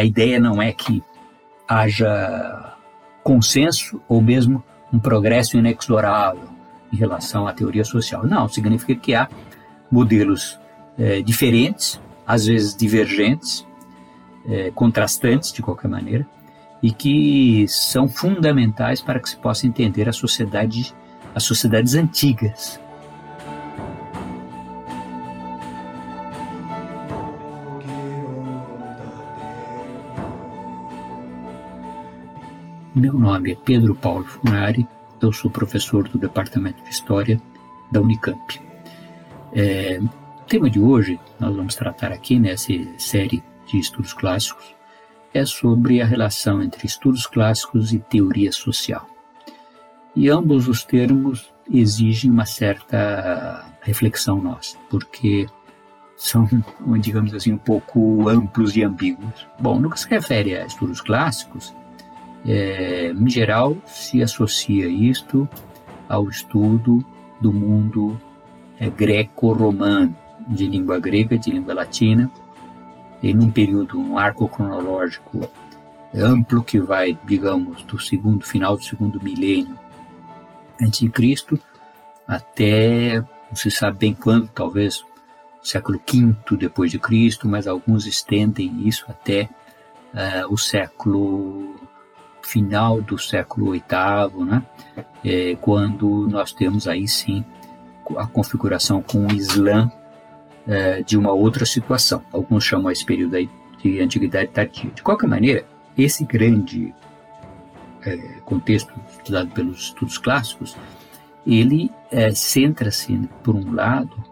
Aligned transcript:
A 0.00 0.04
ideia 0.04 0.38
não 0.38 0.62
é 0.62 0.72
que 0.72 1.02
haja 1.66 2.76
consenso 3.24 4.00
ou 4.08 4.22
mesmo 4.22 4.62
um 4.92 4.98
progresso 5.00 5.56
inexorável 5.56 6.48
em 6.92 6.96
relação 6.96 7.48
à 7.48 7.52
teoria 7.52 7.84
social. 7.84 8.24
Não, 8.24 8.48
significa 8.48 8.94
que 8.94 9.12
há 9.12 9.28
modelos 9.90 10.56
é, 10.96 11.20
diferentes, 11.20 12.00
às 12.24 12.46
vezes 12.46 12.76
divergentes, 12.76 13.66
é, 14.48 14.70
contrastantes 14.70 15.52
de 15.52 15.62
qualquer 15.62 15.88
maneira, 15.88 16.24
e 16.80 16.92
que 16.92 17.66
são 17.66 18.08
fundamentais 18.08 19.02
para 19.02 19.18
que 19.18 19.28
se 19.28 19.36
possa 19.36 19.66
entender 19.66 20.08
a 20.08 20.12
sociedade, 20.12 20.94
as 21.34 21.42
sociedades 21.42 21.96
antigas. 21.96 22.80
Meu 32.98 33.12
nome 33.12 33.52
é 33.52 33.54
Pedro 33.54 33.94
Paulo 33.94 34.24
Funari, 34.24 34.84
eu 35.22 35.32
sou 35.32 35.48
professor 35.48 36.08
do 36.08 36.18
Departamento 36.18 36.82
de 36.82 36.90
História 36.90 37.40
da 37.92 38.00
Unicamp. 38.00 38.60
É, 39.52 40.00
o 40.02 40.42
tema 40.48 40.68
de 40.68 40.80
hoje, 40.80 41.20
nós 41.38 41.54
vamos 41.54 41.76
tratar 41.76 42.10
aqui 42.10 42.40
nessa 42.40 42.72
série 42.98 43.40
de 43.68 43.78
estudos 43.78 44.12
clássicos, 44.12 44.74
é 45.32 45.46
sobre 45.46 46.02
a 46.02 46.06
relação 46.06 46.60
entre 46.60 46.88
estudos 46.88 47.24
clássicos 47.24 47.92
e 47.92 48.00
teoria 48.00 48.50
social. 48.50 49.08
E 50.16 50.28
ambos 50.28 50.66
os 50.66 50.82
termos 50.82 51.54
exigem 51.70 52.28
uma 52.28 52.46
certa 52.46 53.64
reflexão 53.80 54.42
nossa, 54.42 54.76
porque 54.90 55.46
são, 56.16 56.48
digamos 57.00 57.32
assim, 57.32 57.52
um 57.52 57.58
pouco 57.58 58.28
amplos 58.28 58.74
e 58.74 58.82
ambíguos. 58.82 59.46
Bom, 59.56 59.78
no 59.78 59.88
que 59.88 60.00
se 60.00 60.08
refere 60.08 60.56
a 60.56 60.66
estudos 60.66 61.00
clássicos, 61.00 61.72
é, 62.46 63.10
em 63.10 63.28
geral 63.28 63.76
se 63.86 64.22
associa 64.22 64.88
isto 64.88 65.48
ao 66.08 66.28
estudo 66.28 67.04
do 67.40 67.52
mundo 67.52 68.20
é, 68.78 68.88
greco-romano, 68.88 70.16
de 70.46 70.66
língua 70.66 70.98
grega, 70.98 71.36
de 71.36 71.50
língua 71.50 71.74
latina, 71.74 72.30
em 73.22 73.36
um 73.36 73.50
período, 73.50 73.98
um 73.98 74.16
arco 74.16 74.48
cronológico 74.48 75.48
amplo 76.14 76.62
que 76.62 76.80
vai, 76.80 77.18
digamos, 77.24 77.82
do 77.82 77.98
segundo 77.98 78.44
final 78.44 78.76
do 78.76 78.82
segundo 78.82 79.22
milênio 79.22 79.78
antes 80.80 81.00
de 81.00 81.10
Cristo 81.10 81.60
até 82.26 83.20
não 83.20 83.56
se 83.56 83.70
sabe 83.70 83.98
bem 83.98 84.14
quando, 84.14 84.48
talvez 84.48 85.04
século 85.62 86.00
V 86.06 86.56
depois 86.56 86.90
de 86.90 86.98
Cristo, 86.98 87.48
mas 87.48 87.66
alguns 87.66 88.06
estendem 88.06 88.86
isso 88.86 89.06
até 89.08 89.48
uh, 90.14 90.52
o 90.52 90.56
século 90.56 91.74
final 92.48 93.00
do 93.02 93.18
século 93.18 93.72
VIII, 93.72 94.44
né? 94.44 94.62
É, 95.24 95.56
quando 95.60 96.26
nós 96.28 96.52
temos 96.52 96.88
aí 96.88 97.06
sim 97.06 97.44
a 98.16 98.26
configuração 98.26 99.02
com 99.02 99.26
o 99.26 99.32
Islã 99.32 99.90
é, 100.66 101.02
de 101.02 101.16
uma 101.16 101.32
outra 101.32 101.66
situação. 101.66 102.22
Alguns 102.32 102.64
chamam 102.64 102.90
esse 102.90 103.04
período 103.04 103.36
aí 103.36 103.48
de 103.82 104.00
antiguidade 104.00 104.50
tardia. 104.50 104.90
De 104.90 105.02
qualquer 105.02 105.26
maneira, 105.26 105.64
esse 105.96 106.24
grande 106.24 106.94
é, 108.02 108.16
contexto 108.44 108.92
estudado 109.10 109.50
pelos 109.50 109.84
estudos 109.84 110.18
clássicos, 110.18 110.76
ele 111.46 111.90
é, 112.10 112.30
centra-se, 112.30 113.28
por 113.42 113.54
um 113.54 113.74
lado, 113.74 114.24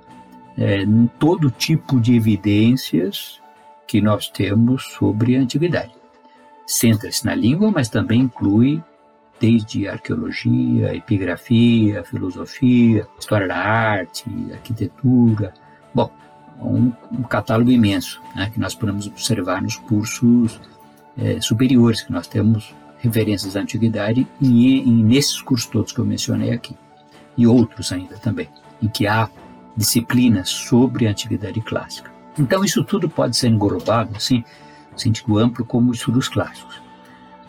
é, 0.56 0.82
em 0.82 1.06
todo 1.18 1.50
tipo 1.50 2.00
de 2.00 2.14
evidências 2.14 3.40
que 3.86 4.00
nós 4.00 4.28
temos 4.28 4.84
sobre 4.84 5.36
a 5.36 5.40
antiguidade. 5.40 5.95
Centra-se 6.66 7.24
na 7.24 7.34
língua, 7.34 7.70
mas 7.70 7.88
também 7.88 8.22
inclui 8.22 8.82
desde 9.40 9.86
arqueologia, 9.86 10.94
epigrafia, 10.94 12.02
filosofia, 12.04 13.06
história 13.18 13.46
da 13.46 13.56
arte, 13.56 14.24
arquitetura. 14.52 15.52
Bom, 15.94 16.10
um, 16.60 16.92
um 17.12 17.22
catálogo 17.22 17.70
imenso 17.70 18.20
né, 18.34 18.50
que 18.52 18.58
nós 18.58 18.74
podemos 18.74 19.06
observar 19.06 19.62
nos 19.62 19.76
cursos 19.76 20.60
é, 21.16 21.40
superiores, 21.40 22.02
que 22.02 22.12
nós 22.12 22.26
temos 22.26 22.74
referências 22.98 23.54
da 23.54 23.60
antiguidade 23.60 24.26
e, 24.40 24.78
e 24.78 24.90
nesses 24.90 25.40
cursos 25.40 25.68
todos 25.68 25.92
que 25.92 25.98
eu 25.98 26.04
mencionei 26.04 26.52
aqui, 26.52 26.74
e 27.36 27.46
outros 27.46 27.92
ainda 27.92 28.16
também, 28.16 28.48
em 28.82 28.88
que 28.88 29.06
há 29.06 29.28
disciplinas 29.76 30.48
sobre 30.48 31.06
a 31.06 31.10
antiguidade 31.10 31.60
clássica. 31.60 32.10
Então 32.38 32.64
isso 32.64 32.82
tudo 32.82 33.08
pode 33.08 33.36
ser 33.36 33.48
englobado, 33.48 34.16
assim, 34.16 34.44
sentido 35.00 35.38
amplo, 35.38 35.64
como 35.64 35.92
estudos 35.92 36.28
clássicos. 36.28 36.80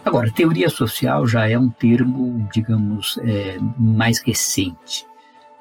Agora, 0.04 0.32
teoria 0.32 0.70
social 0.70 1.28
já 1.28 1.50
é 1.50 1.60
um 1.60 1.70
termo, 1.70 2.48
digamos, 2.54 3.20
é, 3.24 3.58
mais 3.78 4.20
recente 4.20 5.06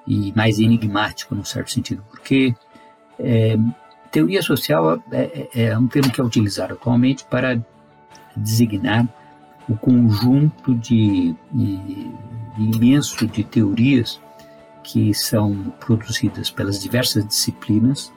e 0.06 0.32
mais 0.36 0.60
enigmático, 0.60 1.34
num 1.34 1.44
certo 1.44 1.72
sentido, 1.72 2.04
porque 2.08 2.54
é, 3.18 3.56
teoria 4.10 4.40
social 4.40 5.02
é, 5.10 5.48
é, 5.52 5.64
é, 5.64 5.78
um 5.78 5.88
termo 5.88 6.12
que 6.12 6.20
é 6.20 6.24
utilizado 6.24 6.74
atualmente 6.74 7.24
para 7.24 7.60
designar 8.36 9.08
o 9.68 9.76
conjunto 9.76 10.74
de, 10.76 11.34
de, 11.52 11.76
de 12.56 12.76
imenso 12.76 13.26
de 13.26 13.42
teorias 13.42 14.20
que 14.84 15.12
são 15.12 15.74
produzidas 15.80 16.50
pelas 16.50 16.80
diversas 16.80 17.26
disciplinas 17.26 18.12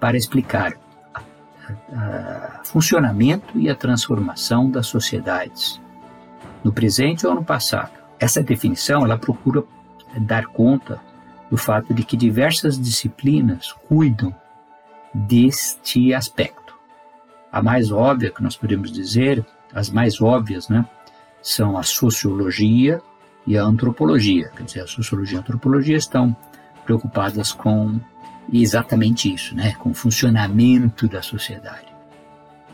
para 0.00 0.16
explicar 0.16 0.72
funcionamento 2.64 3.58
e 3.58 3.68
a 3.68 3.74
transformação 3.74 4.70
das 4.70 4.86
sociedades 4.86 5.80
no 6.62 6.72
presente 6.72 7.26
ou 7.26 7.34
no 7.34 7.44
passado. 7.44 7.92
Essa 8.18 8.42
definição 8.42 9.04
ela 9.04 9.18
procura 9.18 9.62
dar 10.16 10.46
conta 10.46 11.00
do 11.50 11.56
fato 11.56 11.94
de 11.94 12.02
que 12.02 12.16
diversas 12.16 12.78
disciplinas 12.78 13.72
cuidam 13.88 14.34
deste 15.14 16.12
aspecto. 16.12 16.76
A 17.50 17.62
mais 17.62 17.90
óbvia 17.90 18.30
que 18.30 18.42
nós 18.42 18.56
podemos 18.56 18.92
dizer, 18.92 19.44
as 19.72 19.88
mais 19.88 20.20
óbvias, 20.20 20.68
né, 20.68 20.84
são 21.40 21.78
a 21.78 21.82
sociologia 21.82 23.00
e 23.46 23.56
a 23.56 23.62
antropologia. 23.62 24.50
Quer 24.54 24.64
dizer, 24.64 24.80
a 24.80 24.86
sociologia 24.86 25.36
e 25.36 25.38
a 25.38 25.40
antropologia 25.40 25.96
estão 25.96 26.36
preocupadas 26.84 27.52
com 27.52 27.98
exatamente 28.52 29.32
isso, 29.32 29.54
né, 29.54 29.74
com 29.78 29.90
o 29.90 29.94
funcionamento 29.94 31.06
da 31.08 31.22
sociedade. 31.22 31.86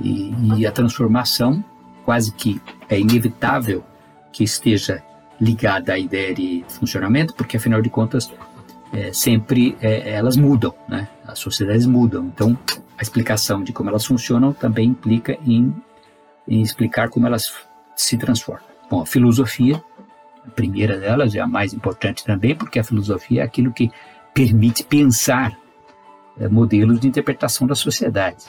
E, 0.01 0.33
e 0.57 0.67
a 0.67 0.73
transformação 0.73 1.65
quase 2.05 2.33
que 2.33 2.61
é 2.89 2.99
inevitável 2.99 3.85
que 4.33 4.45
esteja 4.45 5.03
ligada 5.41 5.95
à 5.95 5.99
ideia 5.99 6.35
de 6.35 6.65
funcionamento, 6.69 7.35
porque 7.35 7.57
afinal 7.57 7.81
de 7.81 7.91
contas 7.91 8.31
é, 8.93 9.13
sempre 9.13 9.77
é, 9.81 10.11
elas 10.11 10.37
mudam, 10.37 10.75
né? 10.89 11.09
As 11.27 11.39
sociedades 11.39 11.87
mudam. 11.87 12.27
Então, 12.27 12.57
a 12.97 13.03
explicação 13.03 13.63
de 13.65 13.73
como 13.73 13.91
elas 13.91 14.05
funcionam 14.05 14.53
também 14.53 14.89
implica 14.89 15.37
em, 15.45 15.75
em 16.47 16.63
explicar 16.63 17.09
como 17.09 17.27
elas 17.27 17.53
se 17.97 18.17
transformam. 18.17 18.65
Bom, 18.89 19.03
a 19.03 19.07
filosofia, 19.07 19.83
a 20.47 20.51
primeira 20.51 20.99
delas 20.99 21.35
é 21.35 21.41
a 21.41 21.47
mais 21.47 21.73
importante 21.73 22.25
também, 22.25 22.55
porque 22.55 22.79
a 22.79 22.85
filosofia 22.85 23.41
é 23.41 23.45
aquilo 23.45 23.73
que 23.73 23.91
permite 24.33 24.85
pensar 24.85 25.57
é, 26.39 26.49
modelos 26.49 27.01
de 27.01 27.09
interpretação 27.09 27.67
da 27.67 27.75
sociedade. 27.75 28.45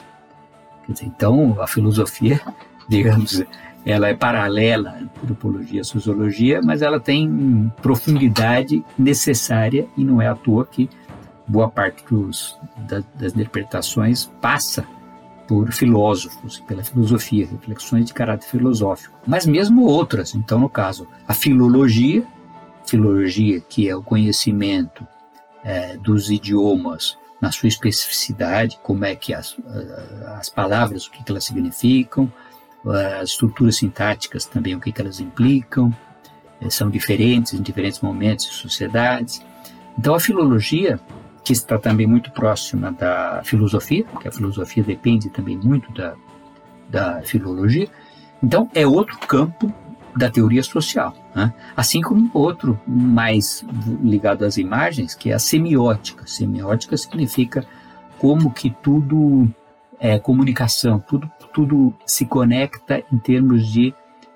Dizer, 0.88 1.06
então, 1.06 1.60
a 1.60 1.66
filosofia, 1.66 2.40
digamos, 2.88 3.42
ela 3.84 4.08
é 4.08 4.14
paralela 4.14 4.90
à 4.90 4.98
antropologia 4.98 5.80
à 5.80 5.84
sociologia, 5.84 6.60
mas 6.62 6.82
ela 6.82 6.98
tem 6.98 7.72
profundidade 7.80 8.84
necessária 8.98 9.86
e 9.96 10.04
não 10.04 10.20
é 10.20 10.26
à 10.26 10.34
toa 10.34 10.66
que 10.66 10.90
boa 11.46 11.70
parte 11.70 12.04
dos, 12.10 12.58
da, 12.88 13.02
das 13.14 13.32
interpretações 13.32 14.30
passa 14.40 14.84
por 15.46 15.72
filósofos, 15.72 16.58
pela 16.66 16.82
filosofia, 16.82 17.46
reflexões 17.46 18.06
de 18.06 18.14
caráter 18.14 18.48
filosófico, 18.48 19.16
mas 19.24 19.46
mesmo 19.46 19.84
outras. 19.84 20.34
Então, 20.34 20.58
no 20.58 20.68
caso, 20.68 21.06
a 21.28 21.32
filologia, 21.32 22.24
filologia 22.84 23.60
que 23.60 23.88
é 23.88 23.94
o 23.94 24.02
conhecimento 24.02 25.06
é, 25.62 25.96
dos 25.96 26.30
idiomas 26.30 27.16
na 27.40 27.52
sua 27.52 27.68
especificidade, 27.68 28.78
como 28.82 29.04
é 29.04 29.14
que 29.14 29.34
as, 29.34 29.56
as 30.38 30.48
palavras, 30.48 31.06
o 31.06 31.10
que, 31.10 31.22
elas 31.28 31.44
significam, 31.44 32.32
as 33.20 33.30
estruturas 33.30 33.76
sintáticas 33.76 34.46
também, 34.46 34.74
o 34.74 34.80
que, 34.80 34.92
que 34.92 35.00
elas 35.00 35.20
implicam, 35.20 35.94
eh, 36.60 36.70
são 36.70 36.88
diferentes 36.88 37.52
em 37.52 37.60
diferentes 37.60 38.00
momentos 38.00 38.46
e 38.46 38.52
sociedades. 38.52 39.44
Então, 39.98 40.14
a 40.14 40.20
filologia, 40.20 41.00
que 41.44 41.52
está 41.52 41.78
também 41.78 42.06
muito 42.06 42.30
próxima 42.32 42.92
da 42.92 43.42
filosofia, 43.44 44.04
porque 44.04 44.28
a 44.28 44.32
filosofia 44.32 44.82
depende 44.82 45.28
também 45.30 45.56
muito 45.56 45.92
da, 45.92 46.14
da 46.88 47.22
filologia, 47.22 47.88
então 48.42 48.70
é 48.74 48.86
outro 48.86 49.18
campo 49.20 49.72
da 50.16 50.30
teoria 50.30 50.62
social. 50.62 51.14
Né? 51.34 51.52
Assim 51.76 52.00
como 52.00 52.30
outro 52.32 52.80
mais 52.86 53.64
ligado 54.02 54.44
às 54.44 54.56
imagens, 54.56 55.14
que 55.14 55.30
é 55.30 55.34
a 55.34 55.38
semiótica. 55.38 56.26
Semiótica 56.26 56.96
significa 56.96 57.66
como 58.18 58.50
que 58.50 58.70
tudo 58.82 59.48
é, 59.98 60.18
comunicação, 60.18 60.98
tudo, 60.98 61.30
tudo 61.52 61.94
se 62.06 62.24
conecta 62.24 63.02
em 63.12 63.18
termos 63.18 63.66
de 63.66 63.94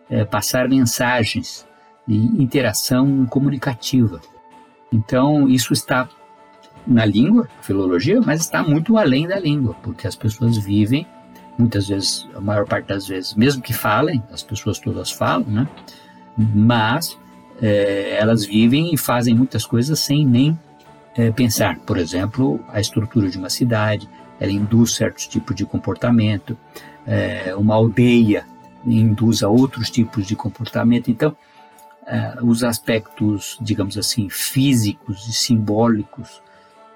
é, 0.09 0.25
passar 0.25 0.69
mensagens, 0.69 1.67
de 2.07 2.17
interação 2.17 3.25
comunicativa. 3.27 4.21
Então, 4.93 5.49
isso 5.49 5.73
está 5.73 6.09
na 6.87 7.05
língua, 7.05 7.49
filologia, 7.63 8.21
mas 8.21 8.41
está 8.41 8.63
muito 8.63 8.97
além 8.97 9.27
da 9.29 9.39
língua, 9.39 9.75
porque 9.83 10.07
as 10.07 10.17
pessoas 10.17 10.59
vivem, 10.59 11.07
muitas 11.59 11.89
vezes, 11.89 12.29
a 12.35 12.41
maior 12.41 12.67
parte 12.67 12.87
das 12.87 13.07
vezes, 13.07 13.35
mesmo 13.35 13.63
que 13.63 13.73
falem, 13.73 14.23
as 14.33 14.43
pessoas 14.43 14.79
todas 14.79 15.11
falam, 15.11 15.47
né? 15.47 15.69
Mas 16.37 17.19
é, 17.61 18.17
elas 18.19 18.45
vivem 18.45 18.95
e 18.95 18.97
fazem 18.97 19.35
muitas 19.35 19.65
coisas 19.65 19.99
sem 19.99 20.27
nem 20.27 20.59
é, 21.15 21.31
pensar. 21.31 21.79
Por 21.81 21.99
exemplo, 21.99 22.61
a 22.69 22.81
estrutura 22.81 23.29
de 23.29 23.39
uma 23.39 23.51
cidade, 23.51 24.09
ela 24.39 24.53
induz 24.53 24.95
certos 24.95 25.27
tipos 25.27 25.55
de 25.55 25.67
comportamento, 25.67 26.57
é, 27.07 27.55
uma 27.57 27.75
aldeia 27.75 28.47
induz 28.87 29.43
a 29.43 29.49
outros 29.49 29.91
tipos 29.91 30.27
de 30.27 30.35
comportamento. 30.35 31.11
Então, 31.11 31.37
é, 32.07 32.39
os 32.43 32.65
aspectos, 32.65 33.59
digamos 33.61 33.99
assim, 33.99 34.29
físicos 34.31 35.29
e 35.29 35.33
simbólicos 35.33 36.43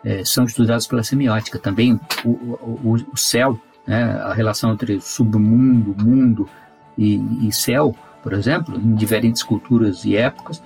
é, 0.04 0.24
são 0.24 0.44
estudados 0.44 0.86
pela 0.86 1.02
semiótica. 1.02 1.58
Também 1.58 2.00
o, 2.24 2.30
o, 2.30 2.96
o 3.12 3.16
céu, 3.16 3.60
né, 3.86 4.02
a 4.22 4.32
relação 4.32 4.72
entre 4.72 5.00
submundo, 5.00 5.94
mundo 6.02 6.48
e, 6.96 7.48
e 7.48 7.52
céu, 7.52 7.94
por 8.22 8.32
exemplo, 8.32 8.76
em 8.76 8.94
diferentes 8.94 9.42
culturas 9.42 10.04
e 10.04 10.16
épocas, 10.16 10.62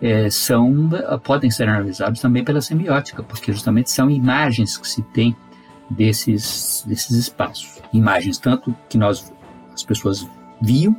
é, 0.00 0.30
são 0.30 0.88
podem 1.22 1.50
ser 1.50 1.68
analisados 1.68 2.20
também 2.20 2.42
pela 2.42 2.60
semiótica, 2.60 3.22
porque 3.22 3.52
justamente 3.52 3.90
são 3.90 4.08
imagens 4.08 4.76
que 4.78 4.88
se 4.88 5.02
tem 5.02 5.36
desses 5.90 6.84
desses 6.86 7.10
espaços, 7.10 7.82
imagens 7.92 8.38
tanto 8.38 8.74
que 8.88 8.96
nós 8.96 9.32
as 9.74 9.82
pessoas 9.82 10.26
viam 10.60 10.96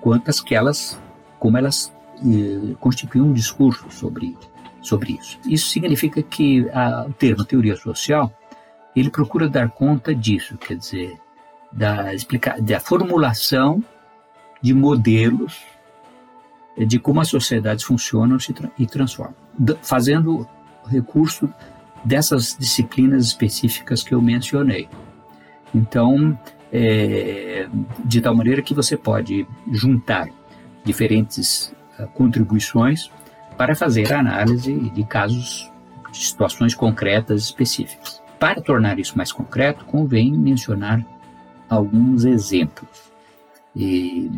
quanto 0.00 0.28
as 0.30 0.40
que 0.40 0.54
elas 0.54 0.98
como 1.38 1.58
elas 1.58 1.92
eh, 2.20 2.74
constituíam 2.80 3.26
um 3.26 3.32
discurso 3.32 3.84
sobre 3.90 4.36
sobre 4.80 5.18
isso. 5.20 5.38
Isso 5.44 5.68
significa 5.68 6.22
que 6.22 6.68
a, 6.70 7.04
o 7.06 7.12
termo 7.12 7.44
teoria 7.44 7.76
social 7.76 8.32
ele 8.98 9.10
procura 9.10 9.48
dar 9.48 9.70
conta 9.70 10.14
disso, 10.14 10.56
quer 10.56 10.76
dizer, 10.76 11.18
da 11.72 12.14
explicar 12.14 12.60
da 12.60 12.80
formulação 12.80 13.82
de 14.60 14.74
modelos 14.74 15.62
de 16.76 16.98
como 16.98 17.20
as 17.20 17.28
sociedades 17.28 17.84
funcionam 17.84 18.38
e 18.78 18.86
transformam, 18.86 19.34
fazendo 19.82 20.48
recurso 20.86 21.52
dessas 22.04 22.56
disciplinas 22.58 23.26
específicas 23.26 24.02
que 24.02 24.14
eu 24.14 24.22
mencionei. 24.22 24.88
Então, 25.74 26.38
é, 26.72 27.68
de 28.04 28.20
tal 28.20 28.34
maneira 28.34 28.62
que 28.62 28.74
você 28.74 28.96
pode 28.96 29.46
juntar 29.70 30.28
diferentes 30.84 31.74
uh, 31.98 32.06
contribuições 32.08 33.10
para 33.56 33.74
fazer 33.74 34.12
análise 34.12 34.72
de 34.90 35.04
casos, 35.04 35.70
de 36.12 36.18
situações 36.18 36.74
concretas 36.74 37.42
específicas. 37.42 38.22
Para 38.38 38.60
tornar 38.60 38.98
isso 38.98 39.16
mais 39.16 39.32
concreto, 39.32 39.84
convém 39.84 40.32
mencionar 40.32 41.04
alguns 41.68 42.24
exemplos. 42.24 43.08
E, 43.74 44.30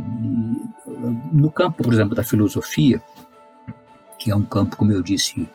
no 1.32 1.50
campo, 1.50 1.82
por 1.82 1.92
exemplo, 1.92 2.14
da 2.14 2.22
filosofia, 2.22 3.02
que 4.18 4.30
é 4.30 4.36
um 4.36 4.44
campo, 4.44 4.76
como 4.76 4.92
eu 4.92 5.02
disse, 5.02 5.48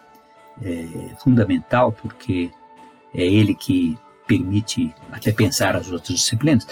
é, 0.61 1.15
fundamental, 1.19 1.91
porque 1.91 2.51
é 3.13 3.25
ele 3.25 3.53
que 3.53 3.97
permite 4.25 4.93
até 5.11 5.31
pensar 5.31 5.75
as 5.75 5.91
outras 5.91 6.17
disciplinas, 6.17 6.67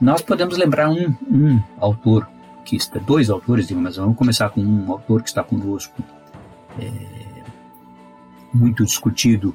nós 0.00 0.22
podemos 0.22 0.56
lembrar 0.56 0.88
um, 0.88 1.14
um 1.30 1.62
autor, 1.78 2.28
que 2.64 2.76
está, 2.76 2.98
dois 2.98 3.28
autores, 3.28 3.70
mas 3.70 3.96
vamos 3.96 4.16
começar 4.16 4.48
com 4.48 4.60
um 4.62 4.90
autor 4.90 5.22
que 5.22 5.28
está 5.28 5.42
conosco, 5.42 6.02
é, 6.78 7.42
muito 8.52 8.84
discutido 8.84 9.54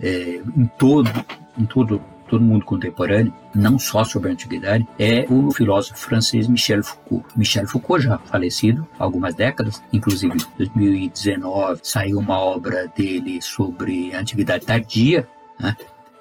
é, 0.00 0.40
em 0.56 0.66
todo, 0.78 1.10
em 1.58 1.64
todo 1.64 2.00
todo 2.28 2.44
mundo 2.44 2.64
contemporâneo, 2.64 3.32
não 3.54 3.78
só 3.78 4.04
sobre 4.04 4.28
a 4.28 4.32
antiguidade, 4.32 4.86
é 4.98 5.26
o 5.28 5.50
filósofo 5.50 5.98
francês 5.98 6.46
Michel 6.46 6.84
Foucault. 6.84 7.26
Michel 7.34 7.66
Foucault 7.66 8.04
já 8.04 8.18
falecido 8.18 8.86
há 8.98 9.04
algumas 9.04 9.34
décadas, 9.34 9.82
inclusive 9.92 10.34
em 10.34 10.58
2019 10.58 11.80
saiu 11.82 12.18
uma 12.18 12.38
obra 12.38 12.86
dele 12.94 13.40
sobre 13.42 14.14
a 14.14 14.20
antiguidade 14.20 14.66
tardia, 14.66 15.26
né? 15.58 15.76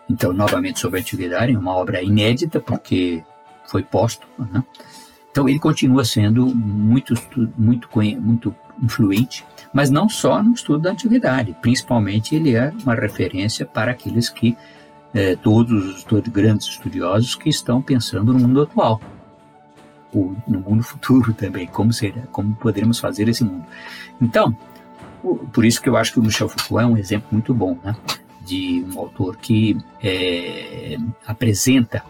então 0.09 0.33
novamente 0.33 0.79
sobre 0.79 0.99
a 0.99 1.01
antiguidade, 1.01 1.55
uma 1.55 1.75
obra 1.75 2.01
inédita 2.01 2.59
porque 2.59 3.23
foi 3.65 3.83
posto. 3.83 4.25
Né? 4.39 4.63
Então 5.29 5.47
ele 5.47 5.59
continua 5.59 6.03
sendo 6.03 6.47
muito, 6.47 7.13
muito, 7.57 7.89
muito 8.19 8.55
influente, 8.81 9.45
mas 9.73 9.89
não 9.89 10.09
só 10.09 10.41
no 10.41 10.53
estudo 10.53 10.79
da 10.79 10.91
antiguidade, 10.91 11.55
principalmente 11.61 12.35
ele 12.35 12.55
é 12.55 12.71
uma 12.83 12.95
referência 12.95 13.65
para 13.65 13.91
aqueles 13.91 14.29
que 14.29 14.57
é, 15.13 15.35
todos 15.35 16.05
os 16.05 16.27
grandes 16.27 16.67
estudiosos 16.67 17.35
que 17.35 17.49
estão 17.49 17.81
pensando 17.81 18.33
no 18.33 18.39
mundo 18.39 18.61
atual, 18.61 19.01
ou 20.13 20.35
no 20.47 20.59
mundo 20.59 20.83
futuro 20.83 21.33
também, 21.35 21.67
como 21.67 21.91
será, 21.91 22.21
como 22.31 22.55
poderemos 22.55 22.99
fazer 22.99 23.27
esse 23.27 23.43
mundo. 23.43 23.65
Então, 24.21 24.55
por 25.51 25.65
isso 25.65 25.81
que 25.81 25.89
eu 25.89 25.97
acho 25.97 26.13
que 26.13 26.19
o 26.19 26.23
Michel 26.23 26.49
Foucault 26.49 26.83
é 26.83 26.87
um 26.87 26.97
exemplo 26.97 27.27
muito 27.31 27.53
bom, 27.53 27.77
né, 27.83 27.95
de 28.45 28.85
um 28.93 28.99
autor 28.99 29.37
que 29.37 29.77
é, 30.01 30.97
apresenta 31.25 32.03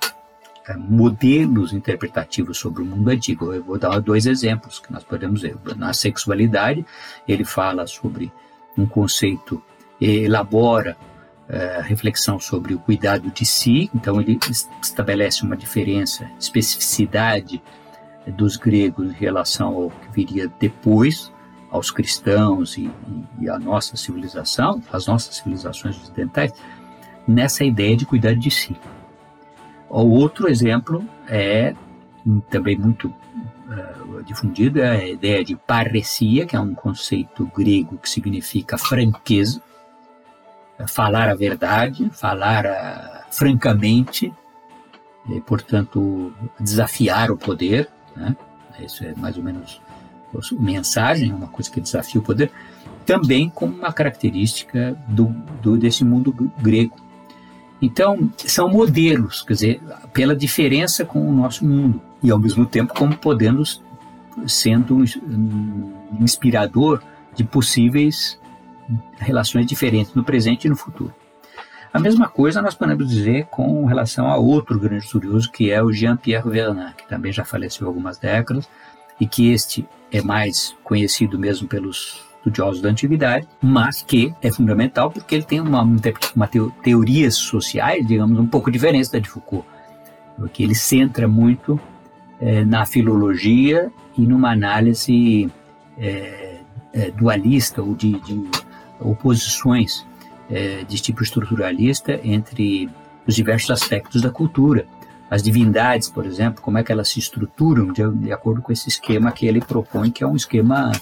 modelos 0.75 1.71
interpretativos 1.71 2.57
sobre 2.57 2.81
o 2.81 2.85
mundo 2.85 3.09
antigo. 3.09 3.53
Eu 3.53 3.63
vou 3.63 3.77
dar 3.77 3.99
dois 3.99 4.25
exemplos 4.25 4.79
que 4.79 4.91
nós 4.91 5.03
podemos 5.03 5.41
ver. 5.41 5.55
Na 5.77 5.93
sexualidade, 5.93 6.85
ele 7.27 7.45
fala 7.45 7.87
sobre 7.87 8.31
um 8.77 8.85
conceito, 8.85 9.61
elabora 9.99 10.97
é, 11.49 11.81
reflexão 11.81 12.39
sobre 12.39 12.73
o 12.73 12.79
cuidado 12.79 13.31
de 13.31 13.45
si, 13.45 13.89
então 13.95 14.19
ele 14.19 14.37
estabelece 14.81 15.43
uma 15.43 15.55
diferença, 15.55 16.29
especificidade 16.39 17.61
dos 18.27 18.57
gregos 18.57 19.09
em 19.09 19.15
relação 19.15 19.73
ao 19.73 19.89
que 19.89 20.11
viria 20.11 20.51
depois, 20.59 21.31
aos 21.71 21.89
cristãos 21.91 22.77
e, 22.77 22.91
e 23.39 23.49
à 23.49 23.57
nossa 23.57 23.95
civilização, 23.95 24.81
às 24.91 25.07
nossas 25.07 25.35
civilizações 25.35 25.95
ocidentais, 25.97 26.53
nessa 27.27 27.63
ideia 27.63 27.95
de 27.95 28.05
cuidar 28.05 28.35
de 28.35 28.51
si. 28.51 28.75
O 29.89 30.09
outro 30.09 30.49
exemplo 30.49 31.03
é 31.27 31.73
também 32.49 32.77
muito 32.77 33.07
uh, 33.07 34.23
difundido 34.23 34.81
é 34.81 34.89
a 34.89 35.07
ideia 35.07 35.43
de 35.43 35.55
parecia, 35.55 36.45
que 36.45 36.55
é 36.55 36.59
um 36.59 36.75
conceito 36.75 37.49
grego 37.55 37.97
que 37.97 38.09
significa 38.09 38.77
franqueza, 38.77 39.61
falar 40.87 41.29
a 41.29 41.35
verdade, 41.35 42.09
falar 42.11 42.65
uh, 42.65 43.33
francamente, 43.33 44.33
e, 45.29 45.41
portanto, 45.41 46.33
desafiar 46.59 47.31
o 47.31 47.37
poder, 47.37 47.89
né? 48.15 48.35
isso 48.79 49.03
é 49.03 49.13
mais 49.15 49.37
ou 49.37 49.43
menos 49.43 49.81
mensagem, 50.53 51.33
uma 51.33 51.47
coisa 51.47 51.69
que 51.69 51.81
desafia 51.81 52.21
o 52.21 52.23
poder, 52.23 52.51
também 53.05 53.49
como 53.49 53.75
uma 53.75 53.91
característica 53.91 54.97
do, 55.07 55.25
do, 55.61 55.77
desse 55.77 56.03
mundo 56.03 56.31
grego. 56.59 56.95
Então, 57.81 58.31
são 58.37 58.69
modelos, 58.69 59.43
quer 59.43 59.53
dizer, 59.53 59.81
pela 60.11 60.35
diferença 60.35 61.05
com 61.05 61.29
o 61.29 61.31
nosso 61.31 61.65
mundo, 61.65 62.01
e 62.23 62.31
ao 62.31 62.39
mesmo 62.39 62.65
tempo 62.65 62.93
como 62.93 63.15
podendo, 63.15 63.63
sendo 64.47 64.95
um 64.95 66.17
inspirador 66.19 67.01
de 67.35 67.43
possíveis 67.43 68.39
relações 69.17 69.65
diferentes 69.65 70.13
no 70.15 70.23
presente 70.23 70.65
e 70.65 70.69
no 70.69 70.75
futuro. 70.75 71.13
A 71.93 71.99
mesma 71.99 72.27
coisa 72.27 72.61
nós 72.61 72.75
podemos 72.75 73.09
dizer 73.09 73.45
com 73.45 73.85
relação 73.85 74.27
a 74.27 74.37
outro 74.37 74.79
grande 74.79 75.05
estudioso, 75.05 75.51
que 75.51 75.71
é 75.71 75.81
o 75.81 75.91
Jean-Pierre 75.91 76.49
Vernat, 76.49 76.95
que 76.95 77.07
também 77.07 77.31
já 77.31 77.45
faleceu 77.45 77.87
há 77.87 77.89
algumas 77.89 78.17
décadas, 78.17 78.67
e 79.19 79.27
que 79.27 79.51
este 79.51 79.87
é 80.11 80.21
mais 80.21 80.75
conhecido 80.83 81.39
mesmo 81.39 81.67
pelos 81.67 82.26
estudiosos 82.37 82.81
da 82.81 82.89
antiguidade, 82.89 83.47
mas 83.61 84.01
que 84.01 84.33
é 84.41 84.51
fundamental 84.51 85.11
porque 85.11 85.35
ele 85.35 85.43
tem 85.43 85.59
uma, 85.59 85.81
uma 85.81 86.49
teorias 86.81 87.35
sociais, 87.35 88.05
digamos, 88.07 88.39
um 88.39 88.47
pouco 88.47 88.71
diferente 88.71 89.11
da 89.11 89.19
de 89.19 89.29
Foucault, 89.29 89.67
porque 90.37 90.63
ele 90.63 90.75
centra 90.75 91.27
muito 91.27 91.79
é, 92.39 92.63
na 92.63 92.85
filologia 92.85 93.91
e 94.17 94.21
numa 94.21 94.51
análise 94.51 95.49
é, 95.97 96.59
é, 96.93 97.11
dualista 97.11 97.81
ou 97.81 97.95
de, 97.95 98.19
de 98.21 98.43
oposições 98.99 100.05
de 100.87 101.01
tipo 101.01 101.21
estruturalista 101.21 102.21
entre 102.23 102.89
os 103.27 103.35
diversos 103.35 103.69
aspectos 103.69 104.21
da 104.21 104.29
cultura. 104.29 104.87
As 105.29 105.43
divindades, 105.43 106.09
por 106.09 106.25
exemplo, 106.25 106.61
como 106.61 106.77
é 106.77 106.83
que 106.83 106.91
elas 106.91 107.09
se 107.09 107.19
estruturam 107.19 107.91
de, 107.91 108.09
de 108.13 108.31
acordo 108.31 108.61
com 108.61 108.71
esse 108.71 108.87
esquema 108.87 109.31
que 109.31 109.45
ele 109.45 109.59
propõe, 109.59 110.09
que 110.09 110.23
é 110.23 110.27
um 110.27 110.37
esquema, 110.37 110.93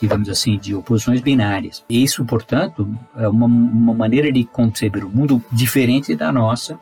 digamos 0.00 0.28
assim, 0.28 0.58
de 0.58 0.74
oposições 0.74 1.20
binárias. 1.20 1.84
Isso, 1.88 2.24
portanto, 2.24 2.88
é 3.16 3.28
uma, 3.28 3.46
uma 3.46 3.94
maneira 3.94 4.30
de 4.30 4.44
conceber 4.44 5.04
o 5.04 5.10
mundo 5.10 5.42
diferente 5.50 6.14
da 6.14 6.30
nossa 6.30 6.78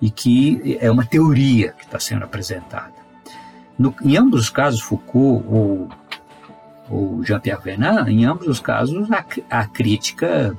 e 0.00 0.10
que 0.10 0.78
é 0.80 0.90
uma 0.90 1.04
teoria 1.04 1.72
que 1.72 1.84
está 1.84 1.98
sendo 1.98 2.24
apresentada. 2.24 2.94
No, 3.78 3.94
em 4.02 4.16
ambos 4.16 4.40
os 4.40 4.50
casos, 4.50 4.80
Foucault 4.80 5.44
ou, 5.48 5.88
ou 6.88 7.22
Jean-Pierre 7.22 7.62
Vernant, 7.62 8.08
em 8.08 8.24
ambos 8.24 8.46
os 8.46 8.60
casos, 8.60 9.10
a, 9.10 9.24
a, 9.50 9.66
crítica 9.66 10.56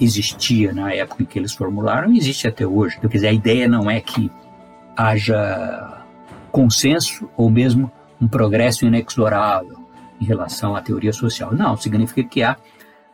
existia 0.00 0.72
na 0.72 0.92
época 0.92 1.22
em 1.22 1.26
que 1.26 1.38
eles 1.38 1.52
formularam 1.52 2.12
e 2.12 2.18
existe 2.18 2.48
até 2.48 2.66
hoje. 2.66 2.96
Então, 2.98 3.08
quer 3.08 3.18
dizer, 3.18 3.28
a 3.28 3.32
ideia 3.32 3.68
não 3.68 3.88
é 3.88 4.00
que 4.00 4.30
haja 4.96 6.04
consenso 6.50 7.28
ou 7.36 7.48
mesmo 7.48 7.90
um 8.20 8.26
progresso 8.26 8.84
inexorável 8.84 9.81
em 10.22 10.24
relação 10.24 10.76
à 10.76 10.80
teoria 10.80 11.12
social. 11.12 11.52
Não, 11.52 11.76
significa 11.76 12.22
que 12.22 12.42
há 12.42 12.56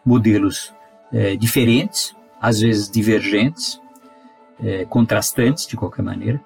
modelos 0.04 0.74
é, 1.10 1.36
diferentes, 1.36 2.14
às 2.40 2.60
vezes 2.60 2.90
divergentes, 2.90 3.80
é, 4.62 4.84
contrastantes 4.84 5.66
de 5.66 5.74
qualquer 5.74 6.02
maneira, 6.02 6.40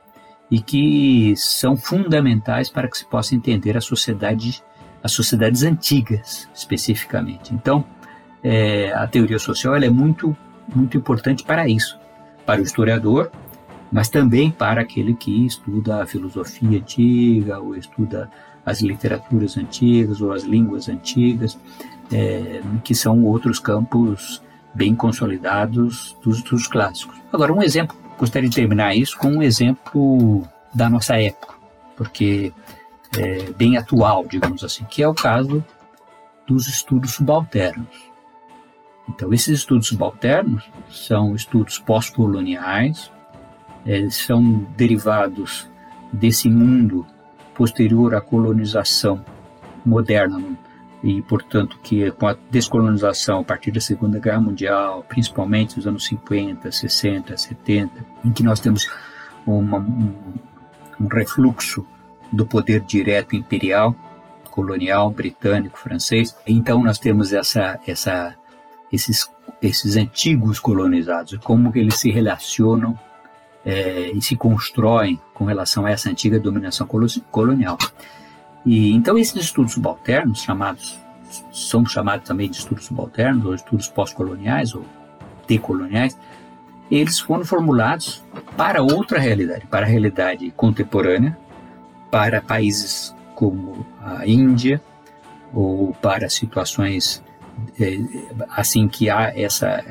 e 0.49 0.61
que 0.61 1.35
são 1.37 1.77
fundamentais 1.77 2.71
para 2.71 2.87
que 2.87 2.97
se 2.97 3.07
possa 3.07 3.35
entender 3.35 3.77
a 3.77 3.81
sociedade, 3.81 4.63
as 5.03 5.11
sociedades 5.13 5.65
antigas 5.65 6.49
especificamente. 6.55 7.53
Então, 7.53 7.85
é, 8.43 8.93
a 8.93 9.07
teoria 9.07 9.39
social 9.39 9.75
é 9.75 9.91
muito, 9.91 10.37
muito 10.75 10.97
importante 10.97 11.43
para 11.43 11.67
isso, 11.67 11.99
para 12.47 12.61
o 12.61 12.65
historiador, 12.65 13.33
mas 13.91 14.09
também 14.09 14.51
para 14.51 14.83
aquele 14.83 15.15
que 15.15 15.45
estuda 15.45 16.03
a 16.03 16.07
filosofia 16.07 16.79
antiga 16.79 17.59
ou 17.59 17.75
estuda 17.75 18.31
as 18.65 18.81
literaturas 18.81 19.57
antigas 19.57 20.21
ou 20.21 20.33
as 20.33 20.45
línguas 20.45 20.89
antigas, 20.89 21.59
é, 22.13 22.61
que 22.85 22.95
são 22.95 23.25
outros 23.25 23.59
campos 23.59 24.43
bem 24.75 24.95
consolidados 24.95 26.17
dos, 26.23 26.43
dos 26.43 26.67
clássicos. 26.67 27.17
Agora, 27.33 27.53
um 27.53 27.63
exemplo 27.63 27.97
gostaria 28.19 28.49
de 28.49 28.55
terminar 28.55 28.95
isso 28.95 29.19
com 29.19 29.29
um 29.29 29.43
exemplo 29.43 30.47
da 30.75 30.89
nossa 30.89 31.21
época, 31.21 31.55
porque 31.97 32.53
é 33.19 33.51
bem 33.53 33.77
atual, 33.77 34.25
digamos 34.27 34.65
assim, 34.65 34.85
que 34.85 35.03
é 35.03 35.09
o 35.09 35.15
caso 35.15 35.65
dos 36.47 36.67
estudos 36.69 37.15
subalternos. 37.15 38.13
Então, 39.09 39.33
esses 39.33 39.59
estudos 39.59 39.89
subalternos 39.89 40.71
são 40.89 41.35
estudos 41.35 41.79
pós-coloniais, 41.79 43.11
é, 43.85 44.09
são 44.09 44.67
derivados 44.77 45.69
desse 46.13 46.49
mundo 46.49 47.05
posterior 47.63 48.13
à 48.17 48.21
colonização 48.21 49.25
moderna 49.87 50.43
e, 51.01 51.23
portanto, 51.23 51.79
que 51.81 52.11
com 52.11 52.27
a 52.27 52.37
descolonização 52.51 53.39
a 53.39 53.45
partir 53.45 53.71
da 53.71 53.81
Segunda 53.81 54.19
Guerra 54.19 54.41
Mundial, 54.41 55.05
principalmente 55.09 55.77
nos 55.77 55.87
anos 55.87 56.05
50, 56.07 56.73
60, 56.73 57.37
70, 57.37 58.05
em 58.25 58.33
que 58.33 58.43
nós 58.43 58.59
temos 58.59 58.91
uma, 59.47 59.79
um, 59.79 60.13
um 61.01 61.07
refluxo 61.07 61.87
do 62.33 62.45
poder 62.45 62.81
direto 62.81 63.37
imperial, 63.37 63.95
colonial, 64.51 65.09
britânico, 65.13 65.79
francês. 65.79 66.37
Então 66.45 66.83
nós 66.83 66.99
temos 66.99 67.33
essa, 67.33 67.79
essa, 67.87 68.35
esses, 68.93 69.31
esses 69.63 69.97
antigos 69.97 70.59
colonizados, 70.59 71.39
como 71.45 71.71
eles 71.77 71.95
se 71.95 72.11
relacionam 72.11 72.99
é, 73.65 74.11
e 74.11 74.21
se 74.21 74.35
constroem 74.35 75.21
com 75.43 75.47
relação 75.47 75.85
a 75.85 75.91
essa 75.91 76.09
antiga 76.09 76.39
dominação 76.39 76.87
colonial. 77.31 77.77
E 78.65 78.93
então 78.93 79.19
esses 79.19 79.35
estudos 79.35 79.73
subalternos, 79.73 80.41
chamados 80.41 81.01
são 81.51 81.85
chamados 81.85 82.29
também 82.29 82.49
de 82.49 82.59
estudos 82.59 82.85
subalternos 82.85 83.45
ou 83.45 83.55
estudos 83.55 83.89
pós-coloniais 83.89 84.73
ou 84.73 84.85
decoloniais, 85.49 86.17
eles 86.89 87.19
foram 87.19 87.45
formulados 87.45 88.23
para 88.57 88.83
outra 88.83 89.19
realidade, 89.19 89.67
para 89.67 89.85
a 89.85 89.89
realidade 89.89 90.49
contemporânea, 90.53 91.37
para 92.11 92.41
países 92.41 93.13
como 93.35 93.85
a 94.01 94.25
Índia 94.27 94.81
ou 95.53 95.93
para 95.95 96.29
situações 96.29 97.21
é, 97.81 97.99
assim 98.51 98.87
que 98.87 99.11
há 99.11 99.33
essa, 99.37 99.83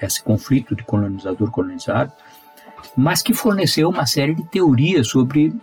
esse 0.00 0.22
conflito 0.22 0.76
de 0.76 0.84
colonizador-colonizado, 0.84 2.12
mas 2.96 3.22
que 3.22 3.34
forneceu 3.34 3.88
uma 3.88 4.06
série 4.06 4.34
de 4.34 4.44
teorias 4.44 5.08
sobre 5.08 5.48
uh, 5.48 5.54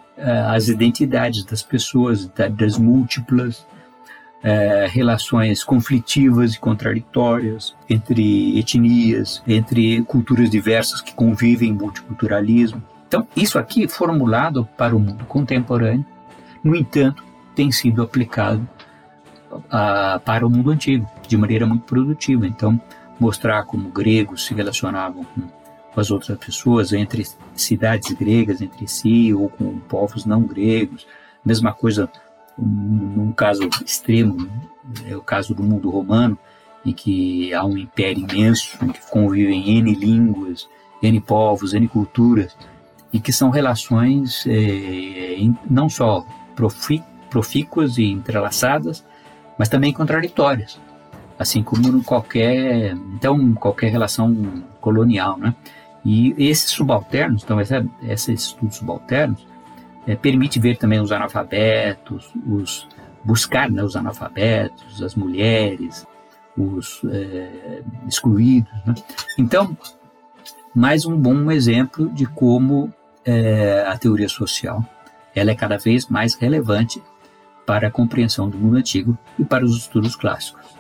as 0.49 0.67
identidades 0.67 1.43
das 1.43 1.61
pessoas, 1.61 2.27
da, 2.27 2.47
das 2.47 2.77
múltiplas 2.77 3.59
uh, 3.59 4.87
relações 4.89 5.63
conflitivas 5.63 6.55
e 6.55 6.59
contraditórias 6.59 7.75
entre 7.89 8.57
etnias, 8.57 9.41
entre 9.47 10.01
culturas 10.03 10.49
diversas 10.49 11.01
que 11.01 11.13
convivem 11.13 11.69
em 11.69 11.73
multiculturalismo. 11.73 12.81
Então, 13.07 13.27
isso 13.35 13.57
aqui 13.57 13.87
formulado 13.87 14.67
para 14.77 14.95
o 14.95 14.99
mundo 14.99 15.25
contemporâneo, 15.25 16.05
no 16.63 16.75
entanto, 16.75 17.23
tem 17.55 17.71
sido 17.71 18.01
aplicado 18.01 18.67
uh, 19.51 20.19
para 20.23 20.45
o 20.45 20.49
mundo 20.49 20.71
antigo 20.71 21.09
de 21.27 21.37
maneira 21.37 21.65
muito 21.65 21.83
produtiva. 21.83 22.45
Então, 22.45 22.79
mostrar 23.19 23.63
como 23.63 23.89
gregos 23.89 24.45
se 24.45 24.53
relacionavam 24.53 25.23
com 25.23 25.41
com 25.97 26.01
as 26.01 26.11
outras 26.11 26.37
pessoas, 26.37 26.93
entre 26.93 27.25
cidades 27.55 28.11
gregas 28.11 28.61
entre 28.61 28.87
si 28.87 29.33
ou 29.33 29.49
com 29.49 29.79
povos 29.79 30.27
não 30.27 30.43
gregos. 30.43 31.07
Mesma 31.43 31.73
coisa 31.73 32.07
num 32.55 33.31
caso 33.31 33.67
extremo, 33.83 34.47
é 35.07 35.15
o 35.15 35.23
caso 35.23 35.55
do 35.55 35.63
mundo 35.63 35.89
romano, 35.89 36.37
em 36.85 36.93
que 36.93 37.51
há 37.51 37.65
um 37.65 37.75
império 37.75 38.27
imenso, 38.29 38.77
em 38.83 38.89
que 38.89 39.09
convivem 39.09 39.79
N 39.79 39.95
línguas, 39.95 40.69
N 41.01 41.19
povos, 41.19 41.73
N 41.73 41.87
culturas, 41.87 42.55
e 43.11 43.19
que 43.19 43.33
são 43.33 43.49
relações 43.49 44.45
é, 44.45 45.35
não 45.67 45.89
só 45.89 46.23
profícuas 47.31 47.97
e 47.97 48.03
entrelaçadas, 48.03 49.03
mas 49.57 49.67
também 49.67 49.91
contraditórias, 49.91 50.79
assim 51.39 51.63
como 51.63 51.87
em 51.87 52.03
qualquer, 52.03 52.95
então, 53.15 53.55
qualquer 53.55 53.91
relação 53.91 54.63
colonial, 54.79 55.39
né? 55.39 55.55
E 56.09 56.33
esses 56.37 56.69
subalternos, 56.69 57.43
então 57.43 57.59
essa, 57.59 57.85
esses 58.01 58.43
estudos 58.43 58.77
subalternos, 58.77 59.45
é, 60.07 60.15
permite 60.15 60.57
ver 60.57 60.77
também 60.77 61.01
os 61.01 61.11
analfabetos, 61.11 62.31
os, 62.49 62.87
buscar 63.25 63.69
né, 63.69 63.83
os 63.83 63.93
analfabetos, 63.97 65.03
as 65.03 65.15
mulheres, 65.15 66.07
os 66.57 67.01
é, 67.11 67.81
excluídos. 68.07 68.71
Né? 68.85 68.95
Então, 69.37 69.77
mais 70.73 71.05
um 71.05 71.17
bom 71.17 71.51
exemplo 71.51 72.07
de 72.07 72.25
como 72.25 72.89
é, 73.25 73.83
a 73.85 73.97
teoria 73.97 74.29
social 74.29 74.85
ela 75.35 75.51
é 75.51 75.55
cada 75.55 75.77
vez 75.77 76.07
mais 76.07 76.35
relevante 76.35 77.03
para 77.65 77.89
a 77.89 77.91
compreensão 77.91 78.49
do 78.49 78.57
mundo 78.57 78.77
antigo 78.77 79.17
e 79.37 79.43
para 79.43 79.65
os 79.65 79.75
estudos 79.75 80.15
clássicos. 80.15 80.76